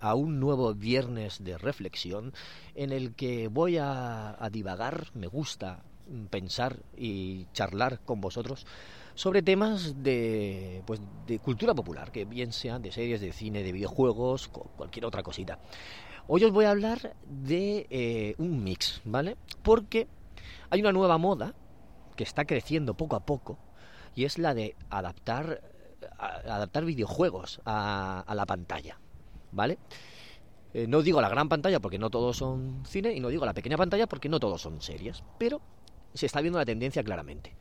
[0.00, 2.32] a un nuevo viernes de reflexión
[2.74, 5.82] en el que voy a, divagar, me gusta
[6.30, 8.66] pensar y charlar con vosotros
[9.14, 13.72] sobre temas de, pues, de cultura popular, que bien sean de series, de cine, de
[13.72, 15.58] videojuegos, cualquier otra cosita.
[16.28, 19.36] Hoy os voy a hablar de eh, un mix, ¿vale?
[19.62, 20.06] Porque
[20.70, 21.54] hay una nueva moda
[22.16, 23.58] que está creciendo poco a poco
[24.14, 25.62] y es la de adaptar
[26.18, 28.98] adaptar videojuegos a, la pantalla,
[29.52, 29.78] ¿vale?
[30.74, 33.54] Eh, no digo la gran pantalla porque no todos son cine y no digo la
[33.54, 35.60] pequeña pantalla porque no todos son series, pero
[36.14, 37.56] se está viendo la tendencia claramente.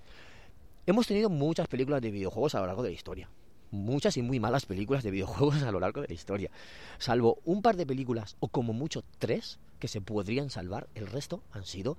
[0.85, 3.29] Hemos tenido muchas películas de videojuegos a lo largo de la historia.
[3.71, 6.51] Muchas y muy malas películas de videojuegos a lo largo de la historia.
[6.97, 11.43] Salvo un par de películas, o como mucho tres, que se podrían salvar, el resto
[11.51, 11.97] han sido,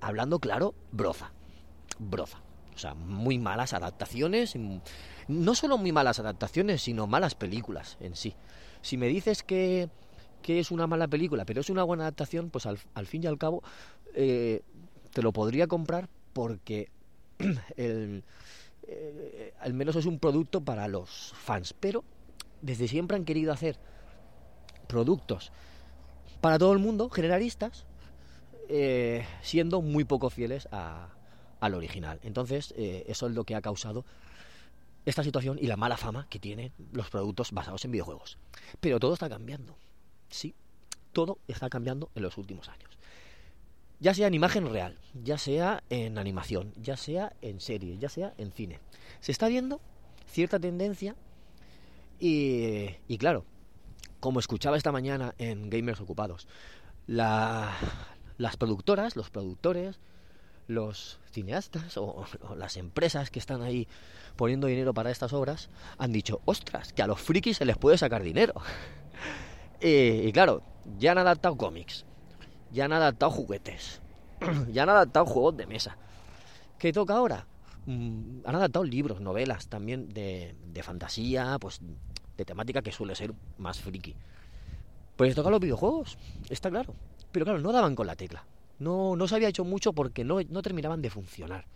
[0.00, 1.32] hablando claro, broza.
[1.98, 2.42] Broza.
[2.74, 4.54] O sea, muy malas adaptaciones,
[5.28, 8.34] no solo muy malas adaptaciones, sino malas películas en sí.
[8.82, 9.88] Si me dices que,
[10.42, 13.36] que es una mala película, pero es una buena adaptación, pues al, fin y al
[13.38, 13.62] cabo
[14.14, 14.62] eh,
[15.12, 16.88] te lo podría comprar porque
[17.76, 18.22] eh,
[19.60, 21.74] al menos es un producto para los fans.
[21.78, 22.04] Pero
[22.62, 23.76] desde siempre han querido hacer
[24.86, 25.50] productos
[26.40, 27.86] para todo el mundo, generalistas,
[28.68, 31.08] eh, siendo muy poco fieles a,
[31.58, 32.20] al original.
[32.22, 34.04] Entonces, eso es lo que ha causado
[35.06, 38.38] esta situación y la mala fama que tienen los productos basados en videojuegos.
[38.80, 39.78] Pero todo está cambiando.
[40.28, 40.54] Sí,
[41.12, 42.90] todo está cambiando en los últimos años.
[44.00, 48.34] Ya sea en imagen real, ya sea en animación, ya sea en serie, ya sea
[48.36, 48.80] en cine.
[49.20, 49.80] Se está viendo
[50.26, 51.16] cierta tendencia
[52.20, 53.46] y, y claro,
[54.20, 56.48] como escuchaba esta mañana en Gamers Ocupados,
[57.06, 60.00] las productoras, los productores,
[60.66, 62.24] los cineastas o,
[62.56, 63.88] las empresas que están ahí
[64.36, 67.98] poniendo dinero para estas obras han dicho, ostras, que a los frikis se les puede
[67.98, 68.54] sacar dinero.
[69.80, 70.62] y, claro,
[70.98, 72.04] ya han adaptado cómics,
[72.72, 74.00] ya han adaptado juguetes,
[74.72, 75.96] ya han adaptado juegos de mesa.
[76.78, 77.46] ¿Qué toca ahora?
[77.86, 81.80] Mm, han adaptado libros, novelas también de, de fantasía, pues
[82.36, 84.14] de temática que suele ser más friki.
[85.16, 86.18] Pues toca los videojuegos,
[86.50, 86.94] está claro.
[87.32, 88.44] Pero claro, no daban con la tecla.
[88.78, 91.66] No, no se había hecho mucho porque no, no terminaban de funcionar.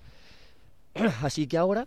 [1.22, 1.86] Así que ahora,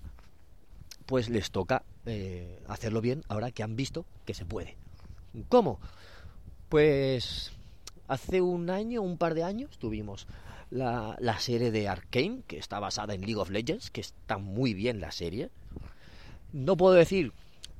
[1.05, 4.77] pues les toca eh, hacerlo bien, ahora que han visto que se puede.
[5.49, 5.79] ¿Cómo?
[6.69, 7.51] Pues
[8.07, 10.27] hace un año, un par de años, tuvimos
[10.69, 14.73] la, la serie de Arkane, que está basada en League of Legends, que está muy
[14.73, 15.49] bien la serie.
[16.51, 17.31] No puedo decir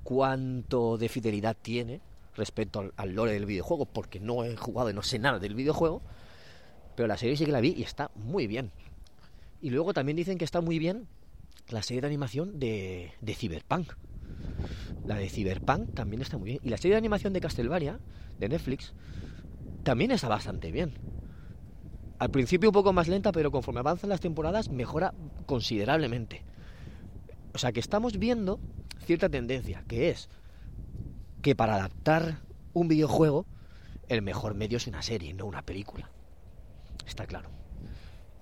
[0.04, 2.02] cuánto de fidelidad tiene
[2.36, 5.56] respecto al, al lore del videojuego, porque no he jugado y no sé nada del
[5.56, 6.02] videojuego,
[6.96, 8.72] pero la serie sí que la vi y está muy bien.
[9.62, 11.08] Y luego también dicen que está muy bien
[11.70, 13.94] la serie de animación de, de Cyberpunk.
[15.06, 16.60] La de Cyberpunk también está muy bien.
[16.64, 18.00] Y la serie de animación de Castlevania,
[18.40, 18.94] de Netflix,
[19.84, 20.94] también está bastante bien.
[22.20, 25.14] Al principio un poco más lenta, pero conforme avanzan las temporadas mejora
[25.46, 26.44] considerablemente.
[27.54, 28.60] O sea que estamos viendo
[29.06, 30.30] cierta tendencia, que es
[31.42, 32.40] que para adaptar
[32.74, 33.46] un videojuego,
[34.08, 36.10] el mejor medio es una serie, no una película
[37.06, 37.50] está claro.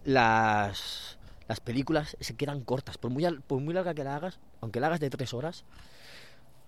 [0.04, 1.18] Las,
[1.48, 4.88] las películas se quedan cortas, por muy, por muy larga que la hagas, aunque la
[4.88, 5.64] hagas de tres horas,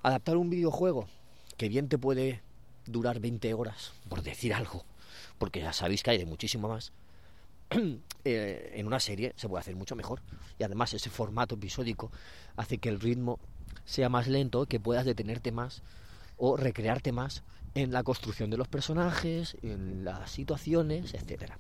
[0.02, 1.08] adaptar un videojuego
[1.58, 2.42] que bien te puede
[2.86, 4.86] durar 20 horas, por decir algo,
[5.38, 6.92] porque ya sabéis que hay de muchísimo más,
[8.26, 10.22] eh, en una serie se puede hacer mucho mejor.
[10.60, 12.12] Y además ese formato episódico
[12.56, 13.40] hace que el ritmo
[13.86, 15.82] sea más lento, que puedas detenerte más
[16.38, 17.44] o recrearte más
[17.76, 21.58] en la construcción de los personajes, en las situaciones, etcétera.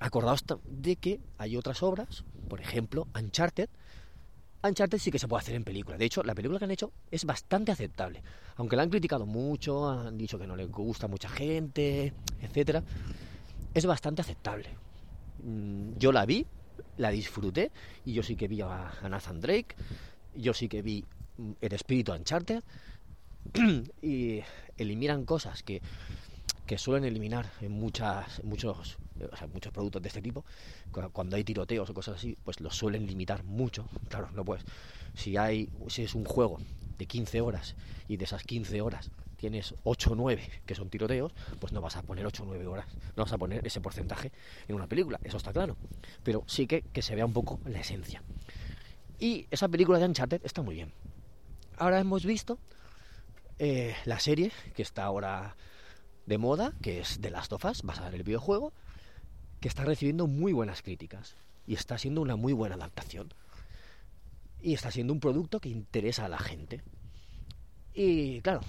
[0.00, 3.68] Acordaos de que hay otras obras, por ejemplo, Uncharted,
[4.62, 5.96] Uncharted sí que se puede hacer en película.
[5.96, 8.22] De hecho, la película que han hecho es bastante aceptable.
[8.56, 12.82] Aunque la han criticado mucho, han dicho que no le gusta a mucha gente, etcétera,
[13.74, 14.68] es bastante aceptable.
[15.44, 16.44] Mm, yo la vi,
[16.96, 17.70] la disfruté,
[18.04, 19.76] y yo sí que vi a Nathan Drake,
[20.34, 21.04] yo sí que vi
[21.36, 22.62] mm, el espíritu Uncharted,
[24.02, 24.40] y
[24.76, 25.80] eliminan cosas que,
[26.66, 28.98] que suelen eliminar en muchas, muchos
[29.52, 30.44] muchos productos de este tipo,
[31.12, 33.86] cuando hay tiroteos o cosas así, pues los suelen limitar mucho.
[34.08, 34.64] Claro, no puedes.
[35.14, 36.58] Si hay, si es un juego
[36.96, 37.76] de 15 horas
[38.08, 41.96] y de esas 15 horas tienes 8 o 9 que son tiroteos, pues no vas
[41.96, 42.86] a poner 8 o 9 horas,
[43.16, 44.32] no vas a poner ese porcentaje
[44.66, 45.76] en una película, eso está claro.
[46.22, 48.22] Pero sí que, que se vea un poco la esencia.
[49.18, 50.92] Y esa película de Uncharted está muy bien.
[51.76, 52.58] Ahora hemos visto
[53.58, 55.56] eh, la serie que está ahora
[56.26, 58.72] de moda, que es The Last of Us, basada en el videojuego,
[59.60, 61.34] que está recibiendo muy buenas críticas
[61.66, 63.28] y está siendo una muy buena adaptación.
[64.60, 66.82] Y está siendo un producto que interesa a la gente.
[67.94, 68.60] Y claro,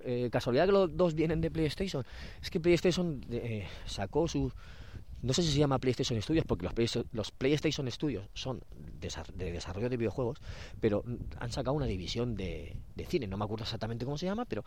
[0.00, 2.04] eh, casualidad que los dos vienen de PlayStation.
[2.42, 4.52] Es que PlayStation eh, sacó su...
[5.20, 8.62] No sé si se llama PlayStation Studios, porque los, los PlayStation Studios son
[9.34, 10.38] de desarrollo de videojuegos,
[10.80, 11.02] pero
[11.40, 12.76] han sacado una división de,
[13.08, 13.26] cine.
[13.26, 14.64] No me acuerdo exactamente cómo se llama, pero...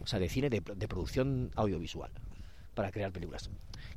[0.00, 2.12] O sea, de cine de producción audiovisual
[2.78, 3.50] para crear películas.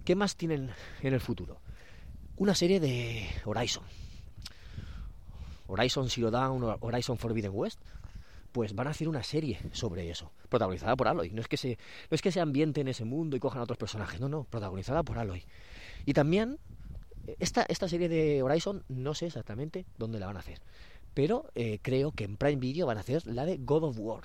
[0.04, 0.72] ¿Qué más tienen
[1.04, 1.60] en el futuro?
[2.38, 3.84] Una serie de Horizon.
[5.68, 7.80] Horizon Zero Dawn, Horizon Forbidden West,
[8.52, 11.30] pues van a hacer una serie sobre eso, protagonizada por Aloy.
[11.30, 11.78] No es que se,
[12.10, 14.46] no es que se ambiente en ese mundo y cojan a otros personajes, no, no,
[14.46, 15.44] protagonizada por Aloy.
[16.08, 16.58] Y también
[17.38, 20.60] esta, esta serie de Horizon no sé exactamente dónde la van a hacer,
[21.14, 24.24] pero eh, creo que en Prime Video van a hacer la de God of War.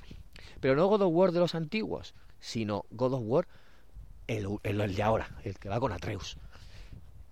[0.61, 3.47] Pero no God of War de los antiguos, sino God of War
[4.27, 6.37] el, de ahora, el que va con Atreus.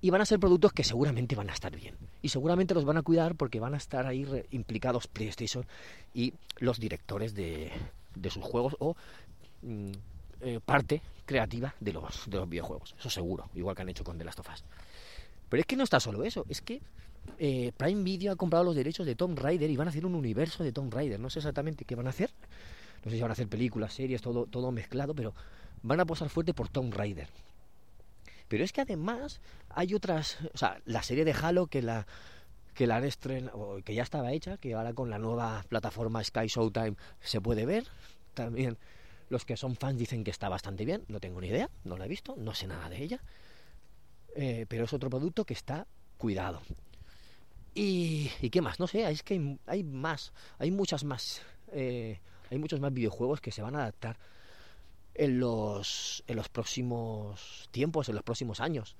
[0.00, 1.96] Y van a ser productos que seguramente van a estar bien.
[2.20, 5.64] Y seguramente los van a cuidar porque van a estar ahí implicados PlayStation
[6.12, 7.72] y los directores de,
[8.14, 8.96] de sus juegos o
[9.62, 9.92] mm,
[10.42, 12.94] eh, parte creativa de los, de los videojuegos.
[12.98, 14.64] Eso seguro, igual que han hecho con The Last of Us.
[15.48, 16.82] Pero es que no está solo eso, es que
[17.38, 20.14] eh, Prime Video ha comprado los derechos de Tomb Raider y van a hacer un
[20.14, 21.18] universo de Tomb Raider.
[21.18, 22.30] No sé exactamente qué van a hacer.
[23.04, 25.34] No sé si van a hacer películas, series, todo, todo mezclado, pero
[25.82, 27.28] van a posar fuerte por Tomb Raider.
[28.48, 32.06] Pero es que además hay otras, o sea, la serie de Halo que la
[32.74, 37.40] que la que ya estaba hecha, que ahora con la nueva plataforma Sky Showtime se
[37.40, 37.86] puede ver.
[38.34, 38.78] También
[39.28, 42.06] los que son fans dicen que está bastante bien, no tengo ni idea, no la
[42.06, 43.20] he visto, no sé nada de ella.
[44.36, 45.86] Eh, pero es otro producto que está
[46.18, 46.62] cuidado.
[47.74, 51.42] Y, y qué más, no sé, es que hay, más, hay muchas más,
[51.72, 52.20] eh,
[52.54, 54.16] hay muchos más videojuegos que se van a adaptar
[55.14, 58.96] en los, en los próximos tiempos, en los próximos años.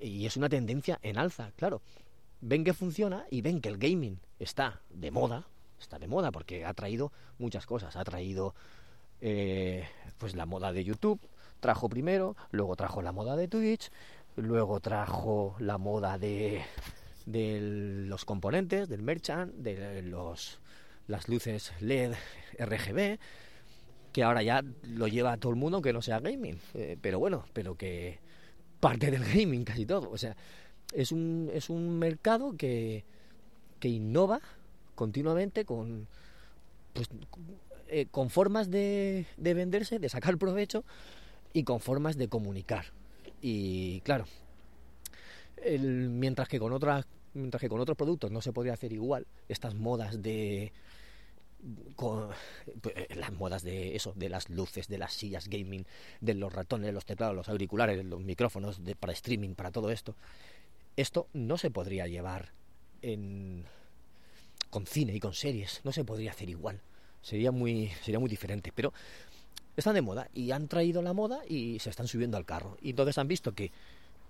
[0.00, 1.80] Y es una tendencia en alza, claro.
[2.40, 5.46] Ven que funciona y ven que el gaming está de moda,
[5.80, 7.96] está de moda porque ha traído muchas cosas.
[7.96, 8.54] Ha traído
[9.20, 9.86] eh,
[10.18, 11.20] pues la moda de YouTube,
[11.60, 13.90] trajo primero, luego trajo la moda de Twitch,
[14.36, 16.62] luego trajo la moda de,
[17.26, 17.58] de
[18.06, 20.60] los componentes, del merchant, de los,
[21.08, 22.12] las luces LED
[22.58, 23.18] RGB,
[24.12, 27.44] que ahora ya lo lleva todo el mundo que no sea gaming, eh, pero bueno,
[27.52, 28.18] pero que
[28.78, 30.36] parte del gaming casi todo, o sea,
[30.92, 33.04] es un, es un mercado que,
[33.80, 34.40] que innova
[34.94, 36.06] continuamente con,
[36.92, 37.08] pues,
[37.88, 40.84] eh, con formas de, de venderse, de sacar provecho
[41.52, 42.86] y con formas de comunicar.
[43.40, 44.26] Y claro,
[45.62, 49.26] el, mientras que con otras mientras que con otros productos no se podría hacer igual
[49.48, 50.72] estas modas de
[51.96, 52.30] con
[52.94, 55.84] eh, las modas de eso, de las luces, de las sillas gaming,
[56.20, 60.14] de los ratones, los teclados, los auriculares, los micrófonos de, para streaming, para todo esto.
[60.96, 62.52] Esto no se podría llevar
[63.02, 63.64] en,
[64.70, 66.80] con cine y con series, no se podría hacer igual.
[67.22, 68.92] Sería muy, sería muy diferente, pero
[69.76, 72.76] están de moda y han traído la moda y se están subiendo al carro.
[72.80, 73.72] Y entonces han visto que,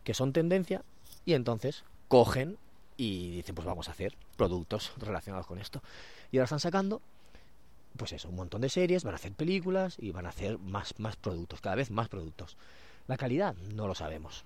[0.05, 0.83] que son tendencia
[1.25, 2.57] y entonces cogen
[2.97, 5.83] y dicen, pues vamos a hacer productos relacionados con esto.
[6.33, 7.01] Y ahora están sacando
[7.97, 10.95] pues eso, un montón de series, van a hacer películas y van a hacer más,
[10.99, 12.57] más productos, cada vez más productos.
[13.07, 14.45] La calidad no lo sabemos.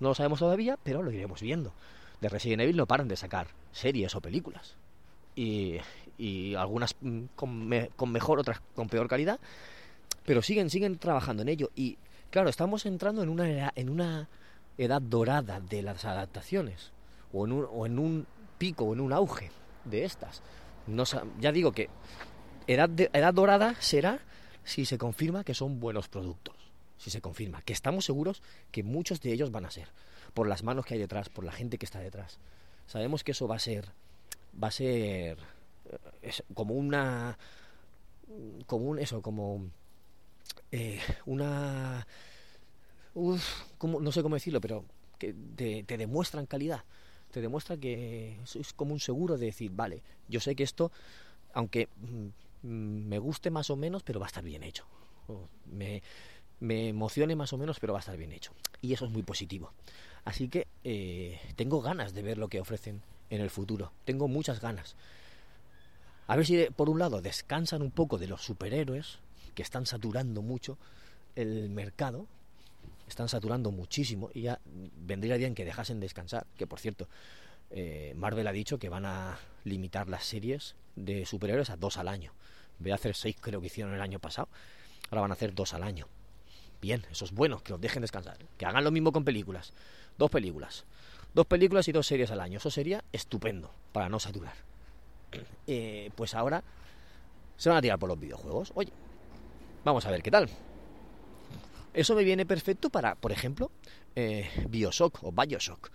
[0.00, 1.72] No lo sabemos todavía, pero lo iremos viendo.
[2.20, 4.76] De Resident Evil no paran de sacar series o películas.
[5.36, 5.78] Y,
[6.18, 7.68] y algunas mm, con,
[8.12, 9.38] mejor, otras con peor calidad.
[10.24, 11.70] Pero siguen, siguen trabajando en ello.
[11.76, 11.98] Y
[12.30, 14.28] claro, estamos entrando en una, edad, en una
[14.78, 16.92] edad dorada de las adaptaciones.
[17.32, 18.26] O en un, o en un
[18.58, 19.50] pico, o en un auge
[19.84, 20.42] de estas.
[20.86, 21.04] No,
[21.40, 21.88] ya digo que
[22.66, 24.20] edad, edad dorada será
[24.64, 26.56] si se confirma que son buenos productos.
[26.98, 29.88] Si se confirma, que estamos seguros que muchos de ellos van a ser,
[30.34, 32.38] por las manos que hay detrás, por la gente que está detrás.
[32.86, 33.88] Sabemos que eso va a ser
[34.62, 35.38] va a ser
[36.22, 37.38] eh, como una
[38.66, 39.70] como un eso como
[40.70, 42.06] eh, una
[43.78, 44.84] como, no sé cómo decirlo pero
[45.18, 46.84] que te, te demuestran calidad
[47.30, 50.92] te demuestra que es como un seguro de decir vale yo sé que esto
[51.52, 52.28] aunque mm,
[52.62, 54.84] me guste más o menos pero va a estar bien hecho.
[55.66, 56.02] Me,
[56.60, 58.52] me emocione más o menos pero va a estar bien hecho.
[58.80, 59.72] Y eso es muy positivo.
[60.24, 63.92] Así que eh, tengo ganas de ver lo que ofrecen en el futuro.
[64.04, 64.94] Tengo muchas ganas.
[66.26, 69.18] A ver si por un lado descansan un poco de los superhéroes,
[69.54, 70.78] que están saturando mucho
[71.34, 72.26] el mercado,
[73.08, 74.30] están saturando muchísimo.
[74.32, 77.08] Y ya vendría bien que dejasen descansar, que por cierto,
[77.72, 82.08] eh, Marvel ha dicho que van a limitar las series de superhéroes a dos al
[82.08, 82.32] año.
[82.78, 84.48] En vez de hacer seis, creo que hicieron el año pasado,
[85.10, 86.06] ahora van a hacer dos al año.
[86.80, 88.38] Bien, eso es bueno, que os dejen descansar.
[88.58, 89.72] Que hagan lo mismo con películas.
[90.18, 90.84] Dos películas.
[91.32, 92.58] Dos películas y dos series al año.
[92.58, 94.54] Eso sería estupendo para no saturar.
[95.66, 96.62] Eh, pues ahora
[97.56, 98.72] se van a tirar por los videojuegos.
[98.74, 98.92] Oye,
[99.84, 100.48] vamos a ver qué tal.
[101.94, 103.70] Eso me viene perfecto para, por ejemplo,
[104.16, 105.90] eh, Bioshock o Bioshock,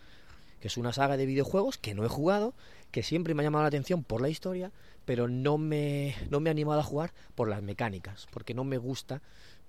[0.60, 2.54] que es una saga de videojuegos que no he jugado,
[2.92, 4.72] que siempre me ha llamado la atención por la historia,
[5.06, 8.78] pero no me, no me he animado a jugar por las mecánicas, porque no me
[8.78, 9.22] gusta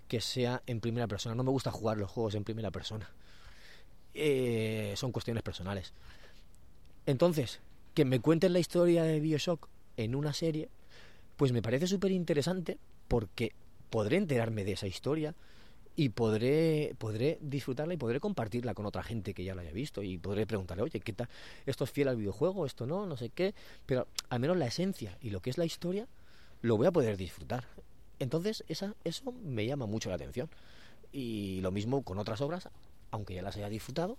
[0.09, 3.11] que sea en primera persona, no me gusta jugar los juegos en primera persona.
[4.15, 5.93] Eh, son cuestiones personales.
[7.07, 7.61] Entonces,
[7.95, 10.71] que me cuenten la historia de Bioshock en una serie,
[11.37, 13.53] pues me parece súper interesante porque
[13.91, 15.35] podré enterarme de esa historia
[15.99, 20.01] y podré, podré disfrutarla y podré compartirla con otra gente que ya la haya visto
[20.01, 21.29] y podré preguntarle, oye, ¿qué tal?
[21.67, 22.67] ¿Esto es fiel al videojuego?
[22.67, 23.05] ¿Esto no?
[23.05, 23.53] No sé qué.
[23.85, 26.07] Pero al menos la esencia y lo que es la historia
[26.63, 27.65] lo voy a poder disfrutar.
[28.21, 30.49] Entonces, esa, eso me llama mucho la atención.
[31.11, 32.69] Y lo mismo con otras obras,
[33.11, 34.19] aunque ya las haya disfrutado,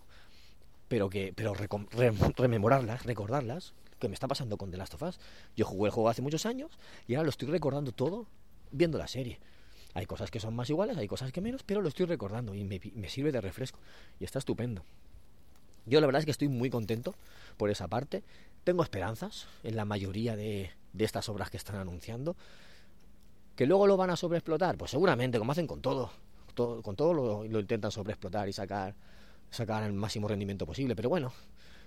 [0.90, 1.54] pero que pero
[2.36, 5.20] rememorarlas, recordarlas, que me está pasando con The Last of Us.
[5.56, 8.28] Yo jugué el juego hace muchos años y ahora lo estoy recordando todo
[8.70, 9.40] viendo la serie.
[9.94, 12.64] Hay cosas que son más iguales, hay cosas que menos, pero lo estoy recordando y
[12.64, 13.80] me, me sirve de refresco
[14.20, 14.84] y está estupendo.
[15.86, 17.16] Yo la verdad es que estoy muy contento
[17.58, 18.24] por esa parte.
[18.64, 22.36] Tengo esperanzas en la mayoría de, estas obras que están anunciando.
[23.56, 24.78] ¿Que luego lo van a sobreexplotar?
[24.78, 26.12] Pues seguramente, como hacen con todo.
[26.54, 28.96] todo con todo lo, lo intentan sobreexplotar y sacar
[29.50, 30.96] sacar el máximo rendimiento posible.
[30.96, 31.34] Pero bueno,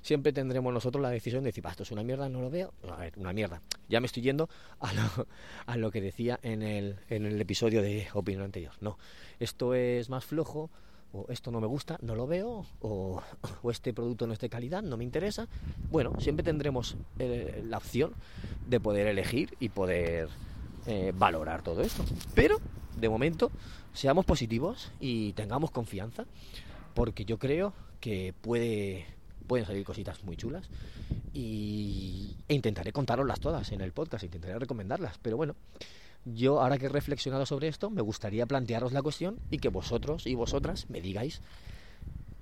[0.03, 2.73] siempre tendremos nosotros la decisión de decir, esto es una mierda, no lo veo.
[2.91, 3.63] A ver, una mierda.
[3.89, 4.49] Ya me estoy yendo
[4.81, 5.03] a lo,
[5.67, 8.73] a lo que decía en el, en el episodio de opinión anterior.
[8.81, 8.99] No,
[9.41, 10.71] esto es más flojo,
[11.13, 13.23] o esto no me gusta, no lo veo, o,
[13.63, 15.47] o este producto no es de calidad, no me interesa.
[15.91, 18.15] Bueno, siempre tendremos eh, la opción
[18.67, 20.29] de poder elegir y poder
[20.87, 22.05] eh, valorar todo esto.
[22.35, 22.59] Pero,
[22.99, 23.51] de momento,
[23.93, 26.25] seamos positivos y tengamos confianza
[26.95, 29.07] porque yo creo que puede,
[29.47, 30.69] pueden salir cositas muy chulas
[31.33, 35.55] y, e intentaré contaroslas todas en el podcast, intentaré recomendarlas, pero bueno,
[36.25, 40.27] yo ahora que he reflexionado sobre esto, me gustaría plantearos la cuestión y que vosotros
[40.27, 41.41] y vosotras me digáis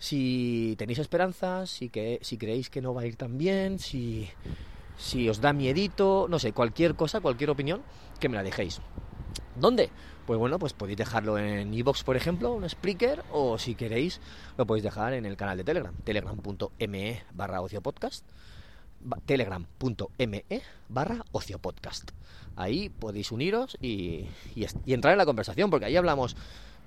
[0.00, 4.28] si tenéis esperanzas, si, que, si creéis que no va a ir tan bien, si,
[4.96, 7.82] si os da miedito, no sé, cualquier cosa, cualquier opinión,
[8.18, 8.80] que me la dejéis.
[9.56, 9.90] ¿Dónde?
[10.26, 14.20] Pues bueno, pues podéis dejarlo en iBox, por ejemplo, un Spreaker, o si queréis,
[14.56, 18.24] lo podéis dejar en el canal de Telegram, telegram.me barra ociopodcast,
[19.26, 20.44] telegram.me
[20.88, 22.12] barra ociopodcast.
[22.54, 24.26] Ahí podéis uniros y,
[24.86, 26.36] entrar en la conversación, porque ahí hablamos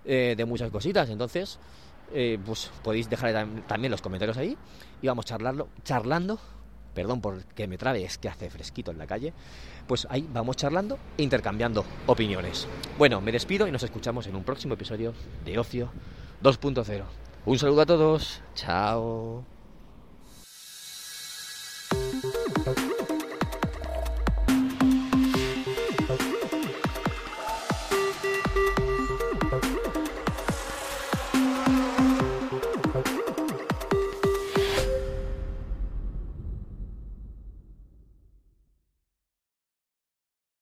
[0.05, 1.59] eh, de muchas cositas, entonces
[2.13, 4.57] eh, pues podéis dejar también los comentarios ahí
[5.01, 6.39] y vamos charlarlo, charlando
[6.93, 9.33] perdón por que me trabe, es que hace fresquito en la calle,
[9.87, 12.67] pues ahí vamos charlando e intercambiando opiniones.
[12.97, 15.13] Bueno, me despido y nos escuchamos en un próximo episodio
[15.45, 15.91] de Ocio
[16.41, 17.03] 2.0.
[17.45, 19.43] Un saludo a todos, chao.